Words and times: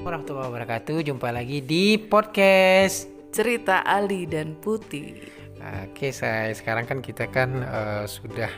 warahmatullahi 0.00 0.48
wabarakatuh. 0.48 1.12
Jumpa 1.12 1.28
lagi 1.28 1.60
di 1.60 2.00
podcast 2.00 3.04
Cerita 3.28 3.84
Ali 3.84 4.24
dan 4.24 4.56
Putih. 4.56 5.28
Oke, 5.60 6.08
saya 6.08 6.56
sekarang 6.56 6.88
kan 6.88 6.98
kita 7.04 7.28
kan 7.28 7.60
uh, 7.68 8.08
sudah 8.08 8.48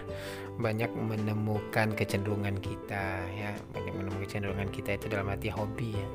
banyak 0.62 0.86
menemukan 0.94 1.98
kecenderungan 1.98 2.62
kita 2.62 3.26
ya, 3.34 3.50
banyak 3.74 3.90
menemukan 3.90 4.22
kecenderungan 4.22 4.70
kita 4.70 4.94
itu 4.94 5.10
dalam 5.10 5.34
arti 5.34 5.50
hobi 5.50 5.90
ya. 5.90 6.08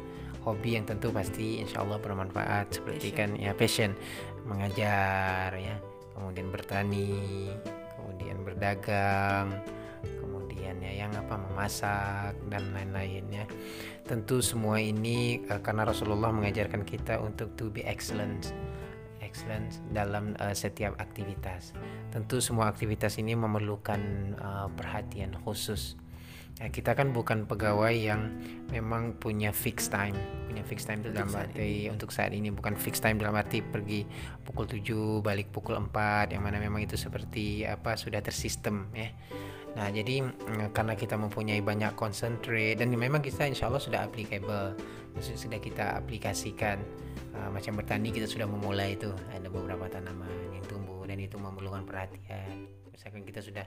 Hobi 0.47 0.79
yang 0.79 0.87
tentu 0.87 1.11
pasti 1.11 1.59
insya 1.59 1.83
Allah 1.83 1.99
bermanfaat 1.99 2.71
seperti 2.71 3.11
Passion. 3.11 3.35
kan 3.35 3.43
ya 3.43 3.51
passion 3.51 3.91
mengajar 4.47 5.51
ya, 5.59 5.75
kemudian 6.15 6.47
bertani, 6.55 7.51
kemudian 7.99 8.47
berdagang, 8.47 9.59
kemudian 10.19 10.79
ya 10.81 11.05
yang 11.05 11.11
apa 11.15 11.35
memasak 11.37 12.33
dan 12.51 12.73
lain-lain 12.73 13.25
ya. 13.31 13.45
Tentu 14.05 14.39
semua 14.39 14.79
ini 14.81 15.41
uh, 15.49 15.59
karena 15.59 15.87
Rasulullah 15.87 16.31
mengajarkan 16.31 16.83
kita 16.83 17.19
untuk 17.21 17.53
to 17.59 17.69
be 17.71 17.85
excellent 17.85 18.53
excellence 19.27 19.83
dalam 19.91 20.33
uh, 20.39 20.55
setiap 20.55 20.95
aktivitas. 20.97 21.75
Tentu 22.09 22.39
semua 22.39 22.71
aktivitas 22.71 23.19
ini 23.19 23.35
memerlukan 23.35 24.01
uh, 24.39 24.67
perhatian 24.73 25.35
khusus. 25.43 25.99
Ya, 26.57 26.73
kita 26.73 26.97
kan 26.97 27.13
bukan 27.13 27.45
pegawai 27.45 27.93
yang 27.93 28.33
memang 28.73 29.13
punya 29.21 29.53
fixed 29.53 29.93
time, 29.93 30.17
punya 30.49 30.65
fixed 30.65 30.89
time 30.89 31.05
itu 31.05 31.13
dalam 31.13 31.29
saat 31.29 31.53
arti 31.53 31.85
untuk 31.85 32.09
saat 32.09 32.33
ini 32.33 32.49
bukan 32.49 32.73
fixed 32.73 33.05
time 33.05 33.21
dalam 33.21 33.37
arti 33.37 33.61
pergi 33.61 34.09
pukul 34.41 34.65
7 34.65 35.21
balik 35.21 35.53
pukul 35.53 35.77
4 35.77 36.33
yang 36.33 36.41
mana 36.41 36.57
memang 36.57 36.81
itu 36.81 36.97
seperti 36.97 37.61
apa 37.61 37.93
sudah 37.93 38.25
tersistem 38.25 38.89
ya. 38.97 39.13
Nah, 39.75 39.91
jadi 39.91 40.23
mm, 40.23 40.71
karena 40.71 40.93
kita 40.95 41.19
mempunyai 41.19 41.59
banyak 41.59 41.97
concentrate 41.99 42.79
dan 42.79 42.93
memang 42.93 43.19
kita 43.19 43.49
insya 43.49 43.67
Allah 43.67 43.83
sudah 43.83 44.05
applicable, 44.07 44.77
maksudnya 45.13 45.39
sudah 45.39 45.59
kita 45.59 45.85
aplikasikan 45.99 46.79
Uh, 47.37 47.53
macam 47.53 47.77
bertani 47.77 48.09
kita 48.09 48.25
sudah 48.25 48.49
memulai 48.49 48.97
itu. 48.97 49.13
Ada 49.29 49.45
beberapa 49.53 49.85
tanaman 49.85 50.57
yang 50.57 50.65
tumbuh 50.65 51.05
dan 51.05 51.21
itu 51.21 51.37
memerlukan 51.37 51.85
perhatian. 51.85 52.65
Misalkan 52.89 53.21
kita 53.29 53.45
sudah 53.45 53.65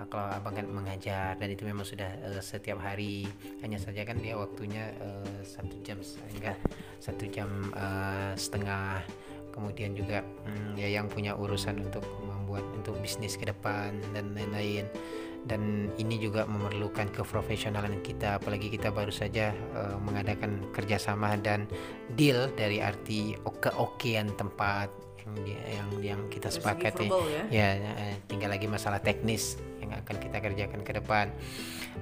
uh, 0.00 0.08
kalau 0.08 0.32
abang 0.32 0.56
kan 0.56 0.64
mengajar 0.64 1.36
dan 1.36 1.48
itu 1.52 1.68
memang 1.68 1.84
sudah 1.84 2.08
uh, 2.24 2.40
setiap 2.40 2.80
hari 2.80 3.28
hanya 3.60 3.76
saja 3.76 4.08
kan 4.08 4.16
dia 4.24 4.40
waktunya 4.40 4.88
uh, 5.04 5.44
satu 5.44 5.76
jam 5.84 6.00
sehingga 6.00 6.56
satu 6.96 7.28
jam 7.28 7.68
uh, 7.76 8.32
setengah 8.40 9.04
kemudian 9.50 9.94
juga 9.94 10.22
mm, 10.22 10.78
ya 10.80 10.88
yang 10.88 11.06
punya 11.06 11.36
urusan 11.36 11.78
untuk 11.82 12.06
membuat 12.24 12.64
untuk 12.74 12.98
bisnis 12.98 13.36
ke 13.36 13.46
depan 13.46 13.94
dan 14.14 14.34
lain-lain. 14.34 14.86
Dan 15.40 15.88
ini 15.96 16.20
juga 16.20 16.44
memerlukan 16.44 17.08
keprofesionalan 17.16 18.04
kita 18.04 18.36
apalagi 18.36 18.68
kita 18.68 18.92
baru 18.92 19.08
saja 19.08 19.56
uh, 19.72 19.96
mengadakan 19.96 20.68
kerjasama 20.76 21.32
dan 21.40 21.64
deal 22.12 22.52
dari 22.52 22.84
arti 22.84 23.32
keokean 23.40 24.36
tempat 24.36 24.92
yang 25.24 25.32
yang 25.64 25.88
yang 26.00 26.20
kita 26.28 26.52
sepakati. 26.52 27.08
ya. 27.32 27.44
ya 27.48 27.92
eh, 27.96 28.16
tinggal 28.28 28.52
lagi 28.52 28.68
masalah 28.68 29.00
teknis 29.00 29.56
yang 29.80 29.96
akan 29.96 30.16
kita 30.20 30.38
kerjakan 30.44 30.80
ke 30.84 30.92
depan. 31.00 31.26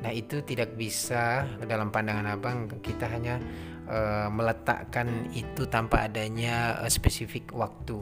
Nah 0.04 0.12
itu 0.12 0.44
tidak 0.44 0.76
bisa 0.76 1.48
dalam 1.64 1.88
pandangan 1.88 2.26
abang 2.28 2.68
kita 2.82 3.08
hanya 3.08 3.40
eh, 3.88 4.28
meletakkan 4.28 5.32
itu 5.32 5.64
tanpa 5.66 6.06
adanya 6.06 6.78
eh, 6.84 6.92
spesifik 6.92 7.50
waktu 7.56 7.98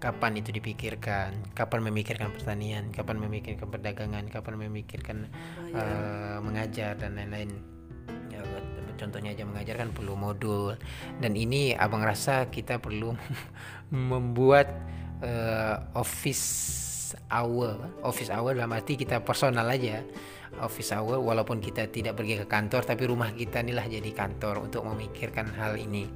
kapan 0.00 0.40
itu 0.40 0.48
dipikirkan, 0.48 1.52
kapan 1.52 1.84
memikirkan 1.84 2.32
pertanian, 2.32 2.88
kapan 2.88 3.20
memikirkan 3.20 3.68
perdagangan, 3.68 4.24
kapan 4.32 4.56
memikirkan 4.56 5.28
Oh, 5.60 5.68
ya. 5.68 5.76
eh, 5.76 6.38
mengajar 6.40 6.96
dan 6.96 7.20
lain-lain. 7.20 7.52
Ya, 8.32 8.40
contohnya 8.96 9.36
aja 9.36 9.44
mengajar 9.44 9.76
kan 9.76 9.92
perlu 9.92 10.16
modul 10.16 10.76
dan 11.20 11.32
ini 11.36 11.76
abang 11.76 12.00
rasa 12.00 12.48
kita 12.48 12.80
perlu 12.80 13.12
membuat 13.92 14.72
eh, 15.20 15.76
office 15.92 16.44
hour, 17.30 18.02
office 18.04 18.30
hour 18.30 18.54
dalam 18.54 18.72
arti 18.74 18.98
kita 18.98 19.22
personal 19.22 19.66
aja. 19.68 20.02
Office 20.60 20.90
hour 20.92 21.22
walaupun 21.22 21.62
kita 21.62 21.86
tidak 21.88 22.18
pergi 22.18 22.42
ke 22.42 22.46
kantor 22.50 22.82
tapi 22.82 23.06
rumah 23.06 23.30
kita 23.30 23.62
inilah 23.62 23.86
jadi 23.86 24.10
kantor 24.10 24.66
untuk 24.66 24.82
memikirkan 24.84 25.46
hal 25.54 25.78
ini. 25.78 26.10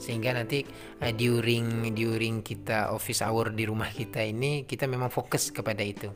Sehingga 0.00 0.32
nanti 0.32 0.64
uh, 1.04 1.12
during 1.12 1.92
during 1.92 2.40
kita 2.40 2.94
office 2.94 3.20
hour 3.20 3.52
di 3.52 3.68
rumah 3.68 3.92
kita 3.92 4.24
ini 4.24 4.64
kita 4.64 4.88
memang 4.88 5.12
fokus 5.12 5.52
kepada 5.52 5.84
itu. 5.84 6.08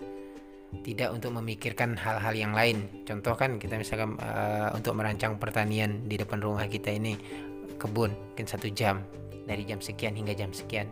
Tidak 0.73 1.13
untuk 1.13 1.37
memikirkan 1.37 2.01
hal-hal 2.01 2.33
yang 2.33 2.57
lain. 2.57 3.05
Contoh 3.05 3.37
kan 3.37 3.61
kita 3.61 3.77
misalkan 3.77 4.17
uh, 4.17 4.73
untuk 4.73 4.97
merancang 4.97 5.37
pertanian 5.37 6.09
di 6.09 6.17
depan 6.17 6.41
rumah 6.41 6.65
kita 6.65 6.89
ini 6.89 7.21
kebun 7.77 8.17
mungkin 8.33 8.49
satu 8.49 8.73
jam. 8.73 9.05
Dari 9.43 9.67
jam 9.67 9.83
sekian 9.83 10.15
hingga 10.15 10.39
jam 10.39 10.55
sekian 10.55 10.87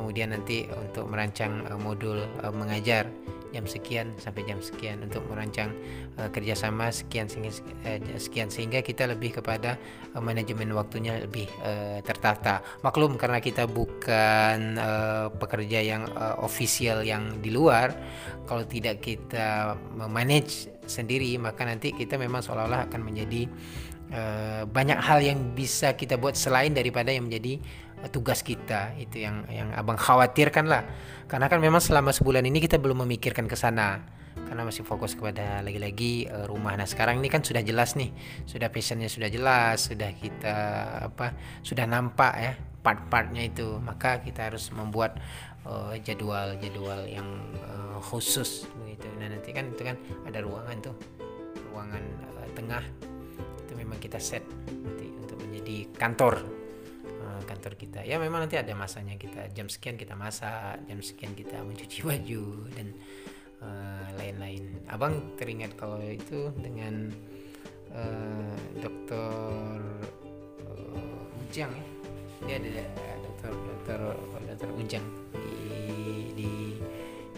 kemudian 0.00 0.32
nanti 0.32 0.64
untuk 0.72 1.12
merancang 1.12 1.60
uh, 1.68 1.76
modul 1.76 2.24
uh, 2.40 2.48
mengajar 2.48 3.04
jam 3.50 3.66
sekian 3.66 4.14
sampai 4.16 4.48
jam 4.48 4.56
sekian. 4.64 5.04
Untuk 5.04 5.26
merancang 5.28 5.76
uh, 6.16 6.32
kerjasama 6.32 6.88
sekian 6.88 7.28
uh, 7.28 8.00
sekian 8.16 8.48
sehingga 8.48 8.80
kita 8.80 9.04
lebih 9.04 9.36
kepada 9.42 9.76
uh, 10.16 10.22
manajemen 10.24 10.72
waktunya 10.72 11.20
lebih 11.20 11.50
uh, 11.60 12.00
tertata. 12.00 12.64
Maklum 12.80 13.20
karena 13.20 13.44
kita 13.44 13.68
bukan 13.68 14.80
uh, 14.80 15.28
pekerja 15.36 15.84
yang 15.84 16.08
uh, 16.16 16.40
official 16.40 17.04
yang 17.04 17.44
di 17.44 17.52
luar 17.52 17.92
kalau 18.48 18.64
tidak 18.64 19.04
kita 19.04 19.76
memanage 19.94 20.66
sendiri 20.90 21.38
maka 21.38 21.62
nanti 21.62 21.94
kita 21.94 22.18
memang 22.18 22.42
seolah-olah 22.42 22.90
akan 22.90 23.06
menjadi 23.06 23.46
uh, 24.10 24.62
banyak 24.66 24.98
hal 24.98 25.22
yang 25.22 25.54
bisa 25.54 25.94
kita 25.94 26.18
buat 26.18 26.34
selain 26.34 26.74
daripada 26.74 27.14
yang 27.14 27.30
menjadi 27.30 27.62
tugas 28.08 28.40
kita 28.40 28.96
itu 28.96 29.20
yang 29.20 29.44
yang 29.52 29.68
abang 29.76 30.00
khawatirkan 30.00 30.64
lah. 30.64 30.88
Karena 31.28 31.52
kan 31.52 31.60
memang 31.60 31.84
selama 31.84 32.16
sebulan 32.16 32.46
ini 32.48 32.64
kita 32.64 32.80
belum 32.80 33.04
memikirkan 33.04 33.44
ke 33.44 33.56
sana. 33.58 34.00
Karena 34.30 34.66
masih 34.66 34.86
fokus 34.86 35.14
kepada 35.14 35.60
lagi-lagi 35.60 36.26
uh, 36.30 36.46
rumah. 36.48 36.74
Nah 36.74 36.88
sekarang 36.88 37.20
ini 37.20 37.28
kan 37.28 37.44
sudah 37.44 37.60
jelas 37.60 37.94
nih. 37.98 38.10
Sudah 38.48 38.72
passionnya 38.72 39.10
sudah 39.10 39.28
jelas 39.28 39.90
sudah 39.90 40.10
kita 40.16 40.56
apa 41.12 41.34
sudah 41.60 41.84
nampak 41.84 42.34
ya 42.38 42.52
part-partnya 42.80 43.46
itu. 43.46 43.76
Maka 43.78 44.24
kita 44.24 44.48
harus 44.48 44.72
membuat 44.72 45.20
uh, 45.66 45.94
jadwal-jadwal 46.00 47.04
yang 47.10 47.28
uh, 47.62 47.98
khusus 48.00 48.64
begitu. 48.80 49.06
Nah 49.20 49.28
nanti 49.28 49.50
kan 49.52 49.70
itu 49.70 49.82
kan 49.84 49.98
ada 50.24 50.40
ruangan 50.40 50.76
tuh. 50.82 50.96
Ruangan 51.70 52.02
uh, 52.34 52.48
tengah. 52.56 52.82
Itu 53.66 53.72
memang 53.76 54.00
kita 54.02 54.18
set 54.18 54.42
nanti 54.66 55.10
untuk 55.20 55.38
menjadi 55.42 55.90
kantor. 55.94 56.42
uh, 56.42 56.59
kantor 57.60 57.76
kita. 57.76 58.00
Ya 58.08 58.16
memang 58.16 58.48
nanti 58.48 58.56
ada 58.56 58.72
masanya 58.72 59.20
kita 59.20 59.52
jam 59.52 59.68
sekian 59.68 60.00
kita 60.00 60.16
masak 60.16 60.80
jam 60.88 61.04
sekian 61.04 61.36
kita 61.36 61.60
mencuci 61.60 62.00
baju 62.08 62.72
dan 62.72 62.96
uh, 63.60 64.08
lain-lain. 64.16 64.80
Abang 64.88 65.36
teringat 65.36 65.76
kalau 65.76 66.00
itu 66.00 66.48
dengan 66.56 67.12
uh, 67.92 68.56
dokter 68.80 69.76
uh, 70.64 71.44
Ujang 71.44 71.68
ya? 71.68 71.86
Dia 72.48 72.56
ada 72.56 72.80
dokter 73.28 73.52
dokter 73.52 74.00
dokter 74.48 74.68
Ujang 74.80 75.04
di 75.36 75.52
di, 76.32 76.50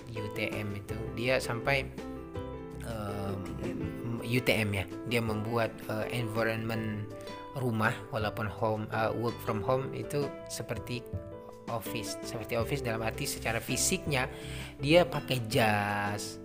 di 0.07 0.15
UTM 0.23 0.79
itu. 0.79 0.95
Dia 1.19 1.43
sampai 1.43 1.83
um, 2.87 4.23
UTM 4.23 4.71
ya. 4.71 4.87
Dia 5.11 5.19
membuat 5.19 5.75
uh, 5.91 6.07
environment 6.15 7.11
rumah 7.59 7.93
walaupun 8.09 8.49
home 8.49 8.85
uh, 8.93 9.13
work 9.13 9.37
from 9.45 9.61
home 9.61 9.93
itu 9.93 10.25
seperti 10.49 11.05
office. 11.69 12.17
Seperti 12.25 12.57
office 12.57 12.81
dalam 12.81 13.05
arti 13.05 13.29
secara 13.29 13.61
fisiknya 13.61 14.27
dia 14.81 15.05
pakai 15.05 15.39
jas 15.47 16.41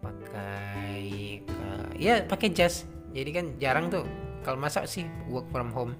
pakai 0.00 1.04
uh, 1.44 1.88
ya 1.96 2.24
pakai 2.24 2.52
jas. 2.52 2.88
Jadi 3.12 3.30
kan 3.32 3.46
jarang 3.60 3.88
tuh. 3.92 4.04
Kalau 4.44 4.62
masa 4.62 4.86
sih 4.86 5.04
work 5.26 5.50
from 5.50 5.74
home. 5.74 5.92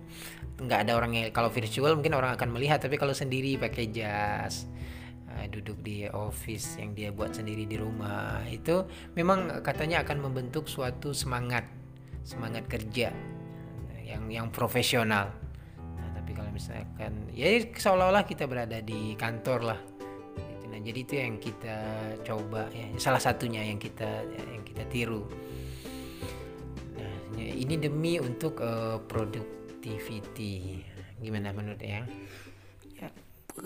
Nggak 0.57 0.89
ada 0.89 0.93
orang 0.97 1.13
yang 1.13 1.27
kalau 1.35 1.53
virtual 1.53 1.99
mungkin 1.99 2.17
orang 2.17 2.39
akan 2.39 2.49
melihat 2.55 2.81
tapi 2.81 2.97
kalau 2.97 3.13
sendiri 3.13 3.61
pakai 3.61 3.93
jas. 3.93 4.65
Uh, 5.27 5.45
duduk 5.53 5.77
di 5.85 6.09
office 6.09 6.81
yang 6.81 6.97
dia 6.97 7.13
buat 7.13 7.35
sendiri 7.35 7.69
di 7.69 7.77
rumah. 7.77 8.41
Itu 8.49 8.89
memang 9.19 9.61
katanya 9.61 10.01
akan 10.07 10.31
membentuk 10.31 10.71
suatu 10.71 11.13
semangat 11.13 11.67
semangat 12.27 12.67
kerja 12.67 13.15
yang 14.07 14.23
yang 14.31 14.47
profesional. 14.55 15.35
Nah, 15.77 16.09
tapi 16.15 16.31
kalau 16.33 16.51
misalkan 16.55 17.27
ya 17.35 17.51
seolah-olah 17.75 18.23
kita 18.23 18.47
berada 18.47 18.79
di 18.79 19.19
kantor 19.19 19.75
lah. 19.75 19.81
Gitu. 20.39 20.65
nah 20.71 20.79
jadi 20.79 20.99
itu 21.03 21.15
yang 21.19 21.35
kita 21.43 21.79
coba 22.23 22.71
ya 22.71 22.87
salah 23.03 23.19
satunya 23.19 23.67
yang 23.67 23.83
kita 23.83 24.23
yang 24.31 24.63
kita 24.63 24.87
tiru. 24.87 25.27
Nah 26.95 27.15
ya, 27.35 27.53
ini 27.53 27.75
demi 27.75 28.23
untuk 28.23 28.63
eh, 28.63 29.03
productivity. 29.11 30.87
Gimana 31.19 31.51
menurut 31.51 31.81
yang 31.83 32.07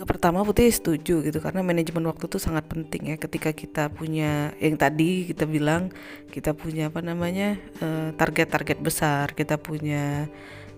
pertama 0.07 0.41
Putih 0.47 0.71
setuju 0.71 1.19
gitu 1.19 1.39
karena 1.43 1.59
manajemen 1.61 2.07
waktu 2.07 2.25
itu 2.27 2.39
sangat 2.39 2.65
penting 2.71 3.13
ya. 3.13 3.15
Ketika 3.19 3.51
kita 3.51 3.91
punya 3.91 4.55
yang 4.63 4.79
tadi 4.79 5.27
kita 5.27 5.43
bilang 5.43 5.91
kita 6.31 6.55
punya 6.55 6.87
apa 6.87 7.03
namanya 7.03 7.59
eh, 7.83 8.09
target-target 8.15 8.79
besar 8.79 9.35
kita 9.35 9.59
punya 9.59 10.31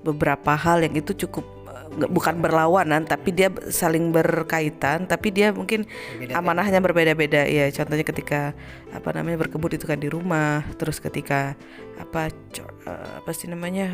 beberapa 0.03 0.57
hal 0.57 0.83
yang 0.83 0.97
itu 0.97 1.13
cukup 1.25 1.45
eh, 1.69 2.09
bukan 2.09 2.41
berlawanan 2.41 3.05
tapi 3.05 3.29
dia 3.31 3.53
saling 3.69 4.09
berkaitan 4.09 5.05
tapi 5.05 5.29
dia 5.29 5.53
mungkin 5.53 5.85
Berbeda 5.85 6.33
amanahnya 6.41 6.81
berbeda-beda. 6.81 7.45
Ya 7.45 7.69
contohnya 7.69 8.05
ketika 8.05 8.57
apa 8.91 9.09
namanya 9.13 9.45
berkebun 9.45 9.77
itu 9.77 9.85
kan 9.85 10.01
di 10.01 10.09
rumah 10.09 10.65
terus 10.81 10.97
ketika 10.97 11.53
apa 12.01 12.33
eh, 12.33 13.09
apa 13.21 13.31
sih 13.31 13.45
namanya 13.45 13.93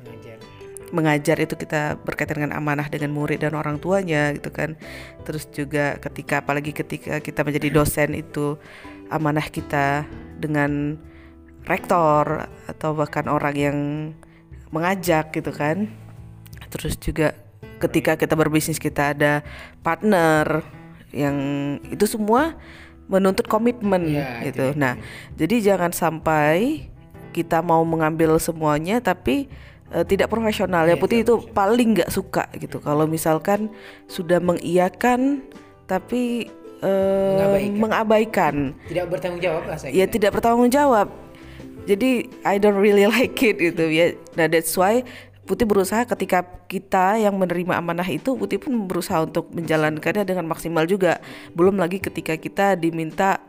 mengajar 0.00 0.57
mengajar 0.90 1.36
itu 1.40 1.54
kita 1.54 2.00
berkaitan 2.02 2.44
dengan 2.44 2.56
amanah 2.56 2.88
dengan 2.88 3.12
murid 3.12 3.44
dan 3.44 3.54
orang 3.54 3.76
tuanya 3.78 4.32
gitu 4.36 4.48
kan 4.52 4.74
terus 5.24 5.48
juga 5.52 6.00
ketika 6.00 6.40
apalagi 6.40 6.72
ketika 6.72 7.20
kita 7.20 7.44
menjadi 7.44 7.68
dosen 7.72 8.16
itu 8.16 8.56
amanah 9.12 9.44
kita 9.48 10.04
dengan 10.40 10.96
rektor 11.68 12.48
atau 12.68 12.96
bahkan 12.96 13.28
orang 13.28 13.54
yang 13.56 13.78
mengajak 14.72 15.32
gitu 15.32 15.52
kan 15.52 15.88
terus 16.68 16.96
juga 17.00 17.32
ketika 17.80 18.16
kita 18.18 18.34
berbisnis 18.36 18.80
kita 18.80 19.16
ada 19.16 19.40
partner 19.80 20.64
yang 21.12 21.36
itu 21.88 22.04
semua 22.04 22.56
menuntut 23.08 23.48
komitmen 23.48 24.04
Ya, 24.04 24.44
gitu 24.44 24.72
itu. 24.72 24.76
nah 24.76 25.00
jadi 25.40 25.72
jangan 25.72 25.92
sampai 25.96 26.88
kita 27.32 27.64
mau 27.64 27.80
mengambil 27.84 28.36
semuanya 28.40 29.00
tapi 29.00 29.48
eh, 29.92 30.04
tidak 30.04 30.28
profesional. 30.28 30.84
Ya 30.84 30.94
Iya, 30.94 31.00
putih 31.00 31.18
tidak 31.22 31.44
itu 31.44 31.52
paling 31.52 31.88
nggak 31.98 32.10
suka 32.10 32.44
gitu. 32.56 32.78
Kalau 32.78 33.04
misalkan 33.06 33.68
sudah 34.06 34.38
mengiyakan 34.38 35.42
tapi 35.86 36.48
eh, 36.80 37.34
Mengabaikan. 37.34 37.74
mengabaikan. 37.80 38.54
Tidak 38.86 39.04
bertanggung 39.08 39.42
jawab 39.42 39.62
lah 39.66 39.76
saya 39.80 39.90
ya 39.90 40.04
kira. 40.06 40.12
tidak 40.14 40.30
bertanggung 40.36 40.70
jawab. 40.70 41.08
Jadi 41.88 42.28
I 42.44 42.60
don't 42.60 42.76
really 42.76 43.08
like 43.16 43.40
it 43.40 43.56
gitu 43.56 43.84
ya. 43.88 44.12
Nah 44.36 44.46
that's 44.46 44.76
why 44.76 45.02
Putih 45.48 45.64
berusaha 45.64 46.04
ketika 46.04 46.44
kita 46.68 47.16
yang 47.16 47.32
menerima 47.40 47.80
amanah 47.80 48.04
itu 48.04 48.36
Putih 48.36 48.60
pun 48.60 48.84
berusaha 48.84 49.24
untuk 49.24 49.48
menjalankannya 49.48 50.28
dengan 50.28 50.44
maksimal 50.44 50.84
juga. 50.84 51.24
Belum 51.56 51.80
lagi 51.80 51.96
ketika 51.96 52.36
kita 52.36 52.76
diminta 52.76 53.40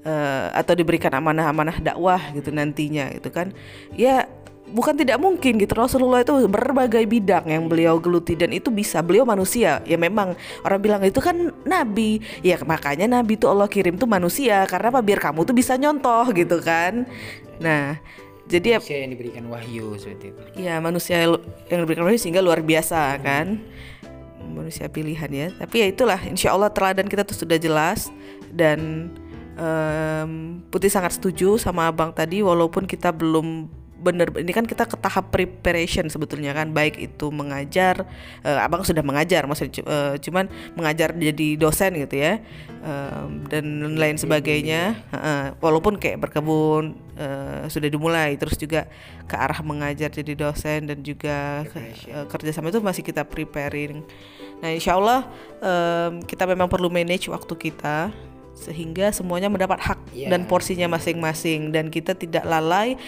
eh, 0.00 0.48
atau 0.56 0.72
diberikan 0.72 1.12
amanah-amanah 1.12 1.84
dakwah 1.84 2.32
gitu 2.32 2.48
nantinya 2.48 3.12
gitu 3.12 3.28
kan. 3.28 3.52
Ya 3.92 4.24
bukan 4.72 4.96
tidak 4.96 5.20
mungkin 5.20 5.60
gitu. 5.60 5.76
Rasulullah 5.76 6.24
itu 6.24 6.32
berbagai 6.48 7.04
bidang 7.04 7.44
yang 7.46 7.68
beliau 7.68 8.00
geluti 8.00 8.32
dan 8.34 8.50
itu 8.50 8.72
bisa 8.72 9.04
beliau 9.04 9.28
manusia. 9.28 9.84
Ya 9.84 10.00
memang 10.00 10.34
orang 10.64 10.80
bilang 10.80 11.02
itu 11.04 11.20
kan 11.20 11.52
nabi. 11.68 12.24
Ya 12.40 12.56
makanya 12.64 13.06
nabi 13.06 13.36
itu 13.36 13.46
Allah 13.46 13.68
kirim 13.68 14.00
tuh 14.00 14.08
manusia. 14.08 14.64
Karena 14.64 14.88
apa? 14.88 15.04
Biar 15.04 15.20
kamu 15.20 15.44
tuh 15.44 15.54
bisa 15.54 15.76
nyontoh 15.76 16.26
gitu 16.32 16.58
kan. 16.64 17.04
Nah 17.60 18.00
jadi 18.48 18.76
ya 18.76 18.78
manusia 18.80 18.98
yang 18.98 19.12
diberikan 19.14 19.44
wahyu 19.52 19.86
seperti 20.00 20.26
itu. 20.34 20.42
Ya 20.58 20.74
manusia 20.82 21.16
yang 21.70 21.80
diberikan 21.84 22.04
wahyu 22.08 22.18
sehingga 22.18 22.42
luar 22.42 22.64
biasa 22.64 23.20
kan. 23.22 23.60
Manusia 24.42 24.90
pilihan 24.90 25.30
ya. 25.30 25.46
Tapi 25.54 25.84
ya 25.84 25.86
itulah 25.92 26.20
insya 26.26 26.52
Allah 26.52 26.72
teladan 26.72 27.06
kita 27.06 27.22
tuh 27.22 27.36
sudah 27.36 27.56
jelas. 27.56 28.10
Dan 28.52 29.08
em, 29.56 30.60
Putih 30.68 30.92
sangat 30.92 31.16
setuju 31.16 31.56
sama 31.56 31.88
abang 31.88 32.12
tadi 32.12 32.44
walaupun 32.44 32.84
kita 32.84 33.14
belum 33.14 33.68
bener 34.02 34.34
ini 34.34 34.50
kan 34.50 34.66
kita 34.66 34.82
ke 34.82 34.98
tahap 34.98 35.30
preparation 35.30 36.10
sebetulnya 36.10 36.50
kan 36.50 36.68
baik 36.68 36.98
itu 36.98 37.30
mengajar 37.30 38.02
eh, 38.42 38.58
abang 38.58 38.82
sudah 38.82 39.00
mengajar 39.00 39.46
maksudnya 39.46 39.78
eh, 39.80 40.14
cuman 40.18 40.44
mengajar 40.74 41.14
jadi 41.14 41.48
dosen 41.54 41.94
gitu 41.96 42.18
ya 42.18 42.42
em, 42.82 43.46
dan 43.46 43.64
lain 43.94 44.18
sebagainya 44.18 44.98
Heeh, 45.08 45.44
walaupun 45.56 45.96
kayak 45.96 46.18
berkebun 46.20 46.98
eh, 47.14 47.70
sudah 47.70 47.86
dimulai 47.86 48.34
terus 48.34 48.58
juga 48.58 48.90
ke 49.24 49.38
arah 49.38 49.62
mengajar 49.62 50.10
jadi 50.10 50.34
dosen 50.34 50.90
dan 50.90 50.98
juga 51.00 51.62
ke- 51.70 52.10
eh, 52.10 52.26
kerjasama 52.26 52.68
itu 52.68 52.82
masih 52.82 53.00
kita 53.00 53.22
preparing 53.22 54.02
nah 54.58 54.68
insya 54.68 54.98
Allah 54.98 55.30
em, 55.58 56.22
kita 56.22 56.42
memang 56.42 56.66
perlu 56.66 56.90
manage 56.90 57.30
waktu 57.30 57.54
kita 57.56 58.10
sehingga 58.52 59.08
semuanya 59.10 59.48
mendapat 59.48 59.80
hak 59.80 59.98
Iya. 60.12 60.28
dan 60.28 60.44
porsinya 60.44 60.84
masing-masing 60.86 61.70
dan 61.70 61.88
kita 61.88 62.12
tidak 62.12 62.44
lalai 62.44 63.00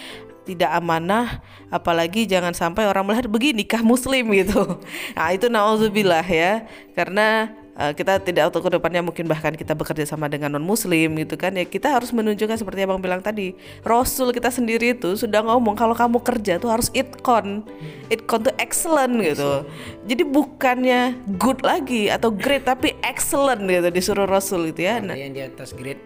tidak 0.45 0.71
amanah 0.71 1.41
apalagi 1.73 2.29
jangan 2.29 2.53
sampai 2.53 2.85
orang 2.85 3.03
melihat 3.03 3.25
begini 3.25 3.65
kah 3.65 3.81
muslim? 3.81 4.29
gitu. 4.31 4.79
Nah 5.17 5.29
itu 5.33 5.49
nauzubillah 5.49 6.23
ya. 6.23 6.69
Karena 6.93 7.51
eh, 7.75 7.91
kita 7.97 8.21
tidak 8.23 8.53
tahu 8.53 8.69
ke 8.69 8.71
depannya 8.79 9.01
mungkin 9.03 9.25
bahkan 9.27 9.51
kita 9.57 9.75
bekerja 9.75 10.05
sama 10.07 10.29
dengan 10.31 10.55
non 10.55 10.63
muslim 10.63 11.17
gitu 11.19 11.35
kan 11.35 11.51
ya 11.57 11.67
kita 11.67 11.91
harus 11.91 12.15
menunjukkan 12.15 12.55
seperti 12.55 12.87
abang 12.87 13.03
bilang 13.03 13.19
tadi 13.19 13.51
rasul 13.83 14.31
kita 14.31 14.47
sendiri 14.47 14.95
itu 14.95 15.19
sudah 15.19 15.43
ngomong 15.43 15.75
kalau 15.75 15.91
kamu 15.91 16.23
kerja 16.23 16.55
tuh 16.55 16.71
harus 16.71 16.87
itcon 16.95 17.67
itcon 18.07 18.47
tuh 18.47 18.55
excellent 18.61 19.19
gitu. 19.19 19.65
Jadi 20.07 20.23
bukannya 20.23 21.17
good 21.41 21.59
lagi 21.65 22.07
atau 22.07 22.31
great 22.31 22.63
tapi 22.63 22.95
excellent 23.03 23.65
gitu 23.67 23.89
disuruh 23.91 24.29
rasul 24.29 24.69
gitu 24.71 24.87
ya. 24.87 25.01
Ada 25.01 25.17
yang 25.17 25.33
di 25.35 25.43
atas 25.43 25.75
grade 25.75 26.01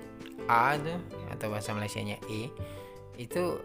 A 0.49 0.81
tuh 0.81 0.97
atau 1.29 1.47
bahasa 1.53 1.77
Malaysianya 1.77 2.17
E 2.25 2.49
itu 3.19 3.59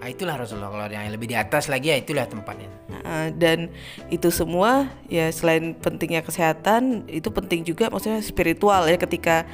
ah, 0.00 0.08
itulah 0.08 0.34
Rasulullah 0.40 0.72
kalau 0.72 0.86
yang 0.88 1.12
lebih 1.12 1.28
di 1.28 1.36
atas 1.36 1.68
lagi 1.68 1.92
ya 1.92 1.96
itulah 2.00 2.24
tempatnya. 2.24 2.68
Nah, 2.88 3.28
dan 3.36 3.68
itu 4.08 4.32
semua 4.32 4.88
ya 5.06 5.28
selain 5.28 5.76
pentingnya 5.76 6.24
kesehatan 6.24 7.04
itu 7.06 7.28
penting 7.28 7.62
juga 7.62 7.92
maksudnya 7.92 8.24
spiritual 8.24 8.88
ya 8.88 8.96
ketika 8.96 9.44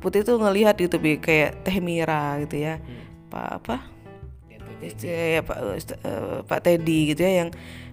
putih 0.00 0.24
tuh 0.24 0.40
ngelihat 0.40 0.80
gitu 0.80 0.96
kayak 0.98 1.60
Teh 1.62 1.78
Mira 1.78 2.40
gitu 2.48 2.56
ya 2.56 2.80
Pak 3.28 3.48
apa? 3.62 3.76
Ya, 4.80 5.44
Pak 5.44 5.56
Ustaz- 5.76 6.00
eh, 6.00 6.40
Pak 6.48 6.60
Teddy 6.64 7.12
gitu 7.12 7.20
ya 7.20 7.44
yang 7.44 7.50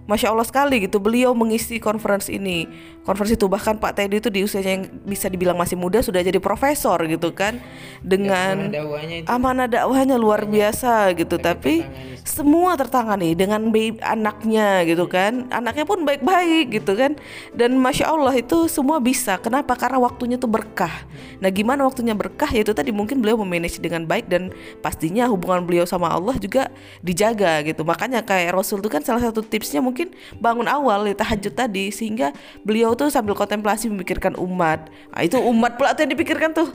Masya 0.08 0.32
Allah 0.32 0.48
sekali 0.48 0.88
gitu 0.88 0.96
beliau 0.96 1.36
mengisi 1.36 1.76
conference 1.76 2.32
ini. 2.32 2.64
Conference 3.04 3.36
itu 3.36 3.44
bahkan 3.44 3.76
Pak 3.76 3.92
Teddy 3.92 4.24
itu 4.24 4.32
di 4.32 4.40
usianya 4.40 4.80
yang 4.80 4.84
bisa 5.04 5.28
dibilang 5.28 5.52
masih 5.52 5.76
muda 5.76 6.00
sudah 6.00 6.24
jadi 6.24 6.40
profesor 6.40 6.96
gitu 7.04 7.36
kan. 7.36 7.60
Dengan 8.00 8.72
Mana 8.72 8.72
dakwahnya 8.72 9.16
itu. 9.20 9.28
amanah 9.28 9.68
dakwahnya 9.68 10.16
luar 10.16 10.48
biasa 10.48 11.12
gitu 11.12 11.36
tapi. 11.36 11.84
Semua 12.28 12.76
tertangani 12.76 13.32
dengan 13.32 13.72
baby 13.72 13.96
anaknya 14.04 14.84
gitu 14.84 15.08
kan. 15.08 15.48
Anaknya 15.48 15.88
pun 15.88 16.04
baik-baik 16.04 16.76
gitu 16.76 16.92
kan. 16.92 17.16
Dan 17.56 17.80
masya 17.80 18.12
Allah 18.12 18.36
itu 18.36 18.68
semua 18.68 19.00
bisa. 19.00 19.40
Kenapa? 19.40 19.72
Karena 19.72 19.96
waktunya 19.96 20.36
tuh 20.36 20.52
berkah. 20.52 20.92
Nah 21.40 21.48
gimana 21.48 21.88
waktunya 21.88 22.12
berkah? 22.12 22.52
Yaitu 22.52 22.76
tadi 22.76 22.92
mungkin 22.92 23.24
beliau 23.24 23.40
memanage 23.40 23.80
dengan 23.80 24.04
baik 24.04 24.28
dan 24.28 24.52
pastinya 24.84 25.24
hubungan 25.32 25.64
beliau 25.64 25.88
sama 25.88 26.12
Allah 26.12 26.36
juga 26.36 26.68
dijaga 27.00 27.64
gitu. 27.64 27.80
Makanya 27.82 28.20
kayak 28.20 28.52
Rasul 28.52 28.84
itu 28.84 28.92
kan 28.92 29.00
salah 29.00 29.24
satu 29.24 29.40
tipsnya 29.40 29.80
mungkin 29.80 30.12
bangun 30.36 30.68
awal 30.68 31.08
ya 31.08 31.16
tahajud 31.16 31.56
tadi. 31.56 31.88
Sehingga 31.88 32.36
beliau 32.60 32.92
tuh 32.92 33.08
sambil 33.08 33.32
kontemplasi 33.32 33.88
memikirkan 33.88 34.36
umat. 34.36 34.92
Nah, 35.16 35.24
itu 35.24 35.40
umat 35.40 35.80
pula 35.80 35.96
tuh 35.96 36.04
yang 36.04 36.12
dipikirkan 36.12 36.52
tuh 36.52 36.68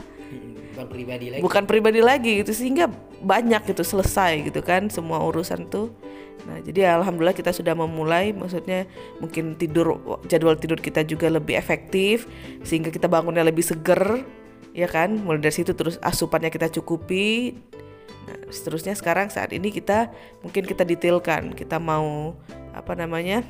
bukan 0.84 0.92
pribadi 0.92 1.26
lagi. 1.32 1.40
Bukan 1.42 1.62
pribadi 1.64 2.00
lagi 2.04 2.32
gitu 2.44 2.52
sehingga 2.52 2.92
banyak 3.24 3.64
gitu 3.72 3.80
selesai 3.80 4.44
gitu 4.52 4.60
kan 4.60 4.92
semua 4.92 5.24
urusan 5.24 5.66
tuh. 5.72 5.90
Nah 6.44 6.60
jadi 6.60 7.00
alhamdulillah 7.00 7.32
kita 7.32 7.50
sudah 7.56 7.72
memulai 7.72 8.36
maksudnya 8.36 8.84
mungkin 9.18 9.56
tidur 9.56 9.96
jadwal 10.28 10.60
tidur 10.60 10.76
kita 10.76 11.00
juga 11.02 11.32
lebih 11.32 11.56
efektif 11.56 12.28
sehingga 12.60 12.92
kita 12.92 13.08
bangunnya 13.08 13.42
lebih 13.42 13.64
seger 13.64 14.22
ya 14.76 14.86
kan? 14.86 15.16
Mulai 15.24 15.40
dari 15.48 15.54
situ 15.56 15.72
terus 15.72 15.96
asupannya 16.04 16.52
kita 16.52 16.68
cukupi. 16.68 17.56
Nah 18.28 18.38
seterusnya 18.52 18.92
sekarang 18.92 19.32
saat 19.32 19.56
ini 19.56 19.72
kita 19.72 20.12
mungkin 20.44 20.68
kita 20.68 20.84
detailkan 20.84 21.56
kita 21.56 21.80
mau 21.80 22.36
apa 22.76 22.92
namanya 22.92 23.40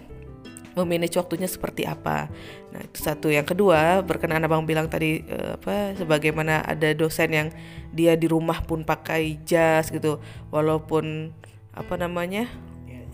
memanage 0.74 1.16
waktunya 1.16 1.46
seperti 1.46 1.86
apa. 1.86 2.28
Nah, 2.74 2.80
itu 2.82 2.98
satu. 2.98 3.30
Yang 3.30 3.54
kedua, 3.54 4.02
berkenaan 4.02 4.42
Abang 4.44 4.66
bilang 4.66 4.90
tadi 4.90 5.22
eh, 5.24 5.54
apa 5.54 5.94
sebagaimana 5.94 6.66
ada 6.66 6.90
dosen 6.92 7.30
yang 7.30 7.48
dia 7.94 8.18
di 8.18 8.26
rumah 8.26 8.62
pun 8.66 8.82
pakai 8.82 9.38
jas 9.46 9.88
gitu 9.88 10.18
walaupun 10.50 11.30
apa 11.74 11.94
namanya? 11.98 12.50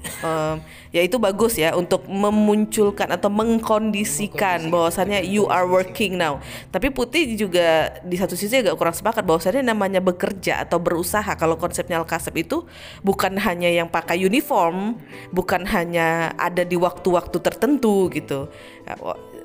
Em, 0.02 0.56
ya 0.90 1.00
itu 1.04 1.16
bagus 1.20 1.54
ya 1.54 1.76
untuk 1.76 2.08
memunculkan 2.08 3.08
atau 3.12 3.28
mengkondisikan 3.30 4.72
bahwasannya 4.72 5.22
you 5.26 5.46
are 5.46 5.68
working 5.68 6.16
now. 6.16 6.42
Tapi 6.72 6.90
Putih 6.90 7.36
juga 7.38 7.94
di 8.02 8.16
satu 8.18 8.34
sisi 8.34 8.60
agak 8.60 8.76
kurang 8.76 8.96
sepakat 8.96 9.22
bahwasannya 9.22 9.62
namanya 9.62 10.00
bekerja 10.02 10.64
atau 10.64 10.82
berusaha 10.82 11.28
kalau 11.38 11.56
konsepnya 11.60 12.00
Al-Kasab 12.02 12.34
itu 12.36 12.66
bukan 13.04 13.38
hanya 13.38 13.70
yang 13.70 13.86
pakai 13.86 14.18
uniform, 14.20 14.98
bukan 15.30 15.64
hanya 15.68 16.34
ada 16.36 16.66
di 16.66 16.74
waktu-waktu 16.74 17.38
tertentu 17.40 18.10
gitu. 18.10 18.50
Ya, 18.84 18.94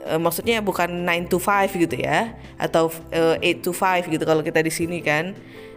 eh, 0.10 0.20
maksudnya 0.20 0.62
bukan 0.62 1.06
9 1.06 1.30
to 1.30 1.38
5 1.38 1.74
gitu 1.76 1.96
ya 2.00 2.34
atau 2.58 2.90
eh, 3.14 3.38
8 3.42 3.62
to 3.62 3.72
5 3.72 4.08
gitu 4.10 4.24
kalau 4.24 4.42
kita 4.42 4.60
di 4.64 4.72
sini 4.72 5.00
kan. 5.04 5.36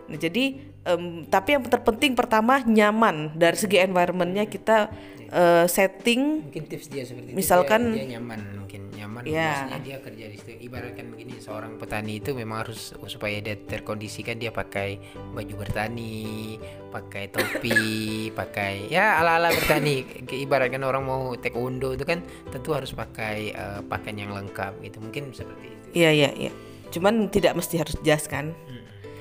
Nah, 0.08 0.16
jadi 0.16 0.44
em, 0.82 1.02
tapi 1.28 1.54
yang 1.54 1.62
terpenting 1.62 2.16
pertama 2.16 2.64
nyaman. 2.64 3.36
Dari 3.36 3.54
segi 3.54 3.76
environmentnya 3.78 4.48
kita 4.48 4.88
eh, 5.28 5.68
setting. 5.68 6.48
Mungkin 6.48 6.64
tips 6.64 6.88
dia 6.88 7.04
seperti 7.04 7.32
itu 7.32 7.36
Misalkan- 7.36 7.92
dia, 7.92 8.08
dia 8.08 8.16
nyaman 8.16 8.40
mungkin 8.56 8.88
nyaman. 8.88 9.22
Ya. 9.28 9.68
maksudnya 9.68 9.80
dia 9.84 9.96
kerja 10.00 10.24
di 10.24 10.36
situ. 10.40 10.50
Ibaratkan 10.64 11.04
begini 11.12 11.36
seorang 11.36 11.76
petani 11.76 12.16
itu 12.16 12.32
memang 12.32 12.64
harus 12.64 12.96
supaya 13.04 13.36
dia 13.38 13.60
terkondisikan 13.60 14.40
dia 14.40 14.48
pakai 14.48 14.96
baju 15.36 15.54
bertani 15.58 16.56
pakai 16.88 17.28
topi 17.28 17.76
pakai 18.40 18.88
ya 18.88 19.20
ala 19.20 19.36
ala 19.36 19.52
bertani 19.52 20.08
ibaratkan 20.32 20.80
orang 20.80 21.04
mau 21.04 21.36
taekwondo 21.36 21.92
itu 21.92 22.08
kan 22.08 22.24
tentu 22.48 22.72
harus 22.72 22.96
pakai 22.96 23.52
eh, 23.52 23.80
pakaian 23.84 24.24
yang 24.24 24.32
lengkap 24.32 24.80
gitu. 24.80 24.96
Mungkin 24.96 25.36
seperti 25.36 25.66
itu. 25.68 25.86
Iya 25.92 26.10
iya 26.16 26.30
iya. 26.48 26.52
Cuman 26.88 27.28
tidak 27.28 27.52
mesti 27.52 27.76
harus 27.76 28.00
jas 28.00 28.24
kan? 28.24 28.56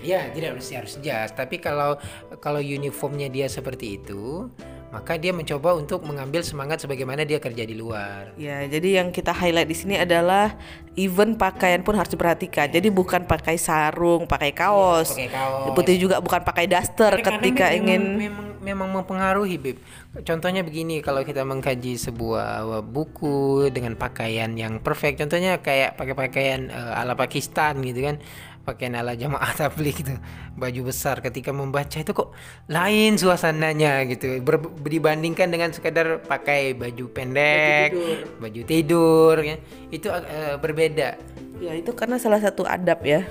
Ya, 0.06 0.30
tidak 0.30 0.62
mesti 0.62 0.74
harus 0.78 0.94
jas, 1.02 1.34
tapi 1.34 1.58
kalau 1.58 1.98
kalau 2.38 2.62
uniformnya 2.62 3.28
dia 3.34 3.50
seperti 3.50 3.98
itu, 3.98 4.46
maka 4.88 5.20
dia 5.20 5.36
mencoba 5.36 5.76
untuk 5.76 6.06
mengambil 6.08 6.40
semangat 6.46 6.80
sebagaimana 6.80 7.28
dia 7.28 7.44
kerja 7.44 7.68
di 7.68 7.76
luar. 7.76 8.32
Ya, 8.40 8.64
jadi 8.70 9.04
yang 9.04 9.12
kita 9.12 9.36
highlight 9.36 9.68
di 9.68 9.76
sini 9.76 9.96
adalah 10.00 10.56
even 10.96 11.36
pakaian 11.36 11.84
pun 11.84 12.00
harus 12.00 12.14
diperhatikan. 12.14 12.72
Jadi 12.72 12.88
bukan 12.88 13.28
pakai 13.28 13.60
sarung, 13.60 14.30
pakai 14.30 14.56
kaos. 14.56 15.12
Pakai 15.12 15.30
kaos. 15.34 15.76
Putih 15.76 15.98
juga 16.00 16.24
bukan 16.24 16.40
pakai 16.46 16.72
daster 16.72 17.20
Kadang-kadang 17.20 17.42
ketika 17.44 17.66
memang- 17.68 17.78
ingin 17.84 18.02
memang 18.16 18.48
memang 18.68 18.90
mempengaruhi, 19.00 19.56
Bib. 19.56 19.78
Contohnya 20.28 20.60
begini, 20.60 21.00
kalau 21.00 21.24
kita 21.24 21.48
mengkaji 21.48 21.96
sebuah 21.96 22.84
buku 22.84 23.72
dengan 23.72 23.96
pakaian 23.96 24.52
yang 24.60 24.84
perfect, 24.84 25.24
contohnya 25.24 25.64
kayak 25.64 25.96
pakai 25.96 26.16
pakaian 26.16 26.68
eh, 26.68 27.00
ala 27.00 27.16
Pakistan 27.16 27.80
gitu 27.80 28.04
kan. 28.04 28.20
Pakaian 28.68 29.00
ala 29.00 29.16
jamaah 29.16 29.48
tabligh 29.56 29.96
gitu. 29.96 30.20
Baju 30.60 30.92
besar 30.92 31.24
ketika 31.24 31.56
membaca 31.56 32.04
itu 32.04 32.12
kok 32.12 32.36
lain 32.68 33.16
suasananya 33.16 34.04
gitu. 34.12 34.44
Ber- 34.44 34.76
dibandingkan 34.84 35.48
dengan 35.48 35.72
sekadar 35.72 36.20
pakai 36.20 36.76
baju 36.76 37.08
pendek, 37.16 37.96
baju 38.44 38.62
tidur, 38.68 39.40
ya. 39.40 39.56
Itu 39.88 40.12
eh, 40.12 40.60
berbeda. 40.60 41.16
Ya 41.58 41.74
itu 41.74 41.90
karena 41.98 42.22
salah 42.22 42.38
satu 42.38 42.70
adab 42.70 43.02
ya 43.02 43.26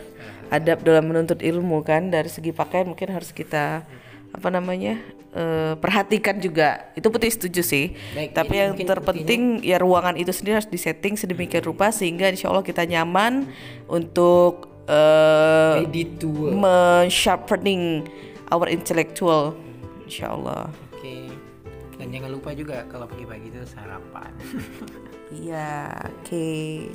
Adab 0.50 0.82
dalam 0.82 1.10
menuntut 1.10 1.42
ilmu 1.42 1.82
kan 1.86 2.10
Dari 2.10 2.26
segi 2.26 2.50
pakaian 2.50 2.90
mungkin 2.90 3.14
harus 3.14 3.30
kita 3.30 3.86
Apa 4.34 4.48
namanya 4.50 4.98
eh, 5.30 5.78
Perhatikan 5.78 6.42
juga 6.42 6.90
Itu 6.98 7.14
putih 7.14 7.30
setuju 7.30 7.62
sih 7.62 7.94
Baik, 8.18 8.34
Tapi 8.34 8.54
yang 8.58 8.68
mungkin 8.74 8.90
terpenting 8.90 9.42
Ya 9.62 9.78
ruangan 9.78 10.18
itu 10.18 10.34
sendiri 10.34 10.58
harus 10.58 10.70
disetting 10.70 11.14
sedemikian 11.14 11.62
rupa 11.62 11.94
Sehingga 11.94 12.26
insya 12.26 12.50
Allah 12.50 12.66
kita 12.66 12.82
nyaman 12.82 13.46
Untuk 13.86 14.74
work. 16.30 16.54
Men-sharpening 16.54 18.06
Our 18.54 18.70
intellectual 18.70 19.58
Insya 20.06 20.32
Allah 20.32 20.70
Oke. 20.94 21.30
Dan 21.96 22.06
jangan 22.14 22.30
lupa 22.30 22.54
juga 22.54 22.86
kalau 22.86 23.08
pagi-pagi 23.10 23.50
itu 23.50 23.66
sarapan. 23.66 24.30
Iya 25.26 25.90
Oke 26.22 26.86